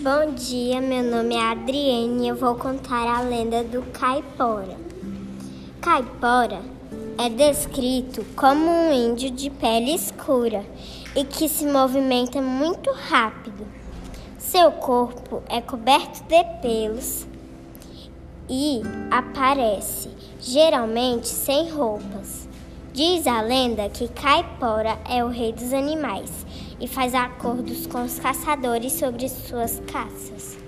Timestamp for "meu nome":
0.80-1.34